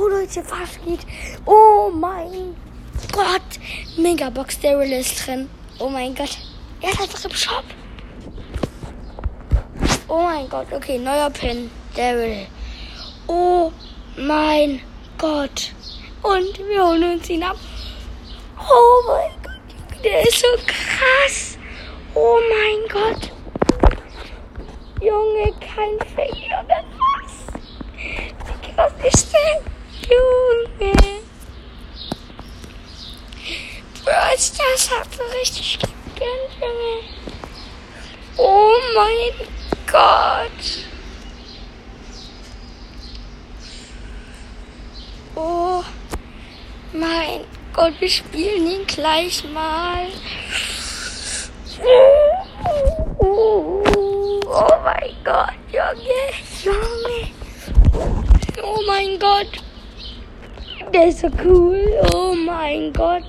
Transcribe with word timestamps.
Oh 0.00 0.06
Leute, 0.06 0.44
was 0.48 0.78
geht? 0.84 1.00
Oh 1.44 1.90
mein 1.92 2.54
Gott. 3.10 3.42
Megabox 3.96 4.60
Daryl 4.60 4.92
ist 4.92 5.26
drin. 5.26 5.50
Oh 5.80 5.88
mein 5.88 6.14
Gott. 6.14 6.38
Er 6.80 6.90
ist 6.90 7.00
einfach 7.00 7.24
im 7.24 7.34
Shop. 7.34 7.64
Oh 10.06 10.22
mein 10.22 10.48
Gott. 10.48 10.68
Okay, 10.72 10.98
neuer 10.98 11.30
Pin. 11.30 11.68
Daryl. 11.96 12.46
Oh 13.26 13.72
mein 14.16 14.80
Gott. 15.18 15.72
Und 16.22 16.58
wir 16.68 16.86
holen 16.86 17.14
uns 17.14 17.28
ihn 17.28 17.42
ab. 17.42 17.56
Oh 18.56 19.02
mein 19.08 19.32
Gott. 19.42 20.04
Der 20.04 20.22
ist 20.22 20.38
so 20.38 20.46
krass. 20.64 21.58
Oh 22.14 22.38
mein 22.50 22.88
Gott. 22.88 23.32
Junge, 25.00 25.52
kein 25.58 25.98
Fake, 26.14 26.36
Junge, 26.36 26.84
was? 26.98 27.32
Wie 27.96 28.72
krass 28.72 28.92
ist 29.02 29.32
der? 29.32 29.67
Junge. 30.06 30.94
Bro, 34.04 34.12
das 34.32 34.90
hat 34.90 35.08
so 35.14 35.22
richtig 35.38 35.78
gegönnt, 35.78 36.52
Junge. 36.60 37.02
Oh 38.36 38.74
mein 38.94 39.46
Gott. 39.90 40.62
Oh 45.34 45.84
mein 46.92 47.44
Gott, 47.72 47.94
wir 48.00 48.08
spielen 48.08 48.70
ihn 48.70 48.86
gleich 48.86 49.44
mal. 49.52 50.06
Oh 53.18 53.82
mein 54.84 55.16
Gott, 55.24 55.54
Junge, 55.72 56.32
Junge. 56.62 57.30
Oh 58.62 58.80
mein 58.86 59.18
Gott. 59.18 59.62
Ist 60.92 61.20
so 61.20 61.28
cool. 61.44 62.00
Oh 62.14 62.34
mein 62.34 62.92
Gott. 62.94 63.22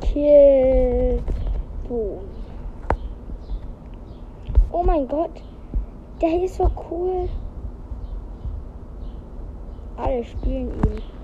Kill. 0.00 1.22
Boom. 1.86 2.20
Oh 4.72 4.82
mein 4.82 5.06
Gott. 5.06 5.42
Der 6.20 6.42
ist 6.42 6.54
so 6.54 6.70
cool. 6.90 7.28
Alle 9.98 10.24
spielen 10.24 10.70
ihn. 10.70 11.15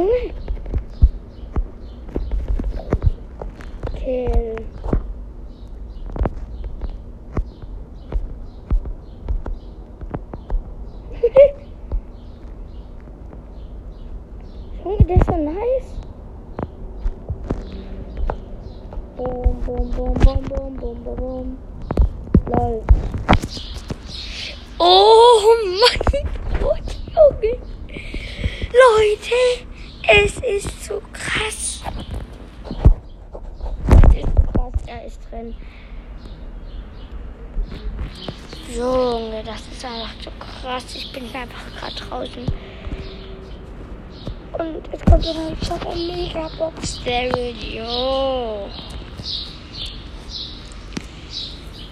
Kill. 0.00 0.32
Junge, 14.82 15.04
der 15.04 15.16
ist 15.16 15.26
so 15.26 15.36
nice. 15.36 15.94
Boom, 19.16 19.60
boom, 19.66 19.90
boom, 19.90 20.14
boom, 20.14 20.42
boom, 20.44 20.74
boom, 20.76 21.04
boom, 21.04 21.16
boom. 21.16 21.58
Lol. 22.46 22.82
Oh 24.78 25.56
mein 25.66 26.26
Gott, 26.58 26.96
Junge. 27.14 27.58
Leute, 28.72 29.66
es 30.10 30.36
ist 30.38 30.84
so 30.84 31.00
krass. 31.12 31.82
Es 34.08 34.16
ist 34.16 34.36
krass, 34.52 34.82
er 34.86 35.04
ist 35.04 35.20
drin. 35.30 35.54
Junge, 38.76 39.42
das 39.44 39.60
ist 39.72 39.84
einfach 39.84 40.14
so 40.22 40.30
krass. 40.38 40.84
Ich 40.94 41.12
bin 41.12 41.24
einfach 41.34 41.76
gerade 41.76 41.94
draußen. 41.94 42.46
Und 44.52 44.92
es 44.92 45.04
kommt 45.04 45.24
so 45.24 45.74
ein 45.74 45.88
ein 45.88 46.06
Megabox 46.06 47.00
Daryl. 47.04 47.54
Jo. 47.56 48.68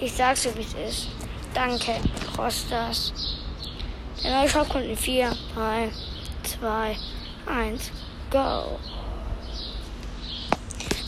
Ich 0.01 0.13
sag's 0.13 0.43
so, 0.45 0.55
wie 0.57 0.63
es 0.63 0.75
ist. 0.75 1.09
Danke, 1.55 1.97
Rostas. 2.37 3.13
Der 4.23 4.33
neue 4.33 4.49
Shop 4.49 4.69
kommt 4.69 4.85
in 4.85 4.97
4, 4.97 5.37
3, 5.55 5.91
2, 6.43 6.97
1, 7.47 7.93
go. 8.31 8.79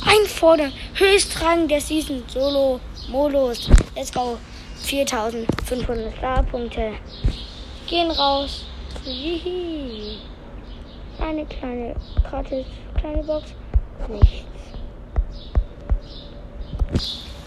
Einfordern. 0.04 0.72
Höchstrang 0.94 1.68
der 1.68 1.80
Season 1.80 2.24
Solo 2.28 2.80
Modus. 3.08 3.68
Let's 3.94 4.12
go. 4.12 4.38
4500 4.82 6.16
Starpunkte. 6.16 6.92
Gehen 7.86 8.10
raus. 8.10 8.64
Hihi. 9.04 10.18
Eine 11.18 11.44
kleine 11.46 11.94
gratis 12.28 12.66
kleine 12.98 13.22
Box. 13.22 13.52
Nichts. 14.08 14.44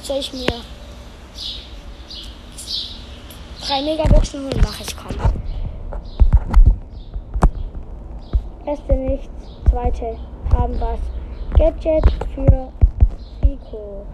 Soll 0.03 0.19
ich 0.19 0.33
mir 0.33 0.62
drei 3.66 3.81
Megaboxen 3.81 4.44
holen? 4.44 4.62
Mach 4.63 4.79
ich 4.79 4.95
komm. 4.95 5.43
Erste 8.66 8.94
nichts, 8.94 9.28
zweite 9.69 10.18
haben 10.53 10.79
was. 10.79 11.00
Gadget 11.57 12.06
für 12.34 12.72
Rico. 13.41 14.06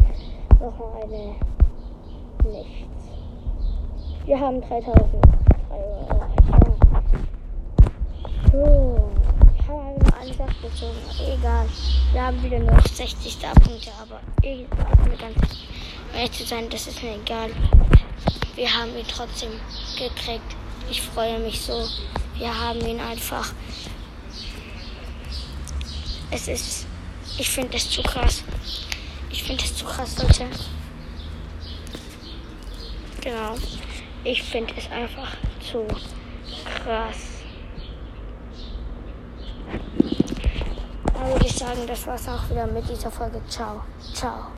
Noch 0.59 0.79
mal 0.79 1.03
eine 1.03 1.35
nichts. 2.51 3.09
Wir 4.25 4.39
haben 4.39 4.59
3000 4.61 4.97
Euro. 5.69 6.25
So. 8.51 9.09
Ich 9.55 9.67
habe 9.67 9.81
einfach 9.81 10.19
alles 10.19 10.39
abgezogen. 10.41 10.97
Egal. 11.31 11.67
Wir 12.11 12.25
haben 12.25 12.41
wieder 12.41 12.57
nur 12.57 12.81
60 12.81 13.31
Starpunkte, 13.31 13.91
aber 14.01 14.19
ich 14.41 14.65
mir 15.07 15.17
ganz 15.17 15.67
ehrlich 16.15 16.31
zu 16.31 16.43
sein, 16.43 16.67
das 16.71 16.87
ist 16.87 17.03
mir 17.03 17.15
egal. 17.15 17.51
Wir 18.55 18.67
haben 18.67 18.97
ihn 18.97 19.05
trotzdem 19.07 19.51
gekriegt. 19.95 20.55
Ich 20.89 21.03
freue 21.03 21.37
mich 21.37 21.61
so. 21.61 21.85
Wir 22.39 22.59
haben 22.59 22.79
ihn 22.81 22.99
einfach 22.99 23.53
es 26.31 26.47
ist. 26.47 26.85
Ich 27.37 27.49
finde 27.49 27.77
es 27.77 27.89
zu 27.89 28.01
krass. 28.01 28.43
Ich 29.29 29.43
finde 29.43 29.63
es 29.63 29.75
zu 29.75 29.85
krass, 29.85 30.17
Leute. 30.17 30.45
Genau. 33.21 33.55
Ich 34.23 34.43
finde 34.43 34.73
es 34.77 34.89
einfach 34.91 35.37
zu 35.59 35.85
krass. 36.65 37.17
Da 41.13 41.27
würde 41.27 41.45
ich 41.45 41.53
sagen, 41.53 41.85
das 41.87 42.07
war's 42.07 42.27
auch 42.27 42.49
wieder 42.49 42.67
mit 42.67 42.89
dieser 42.89 43.11
Folge. 43.11 43.41
Ciao. 43.49 43.83
Ciao. 44.13 44.45